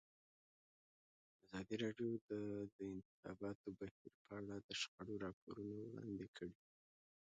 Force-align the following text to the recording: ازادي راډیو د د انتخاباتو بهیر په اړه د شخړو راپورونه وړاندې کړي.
ازادي 1.43 1.75
راډیو 1.83 2.09
د 2.29 2.31
د 2.77 2.79
انتخاباتو 2.97 3.67
بهیر 3.79 4.11
په 4.25 4.29
اړه 4.39 4.55
د 4.67 4.69
شخړو 4.81 5.21
راپورونه 5.25 5.75
وړاندې 5.81 6.27
کړي. 6.35 6.55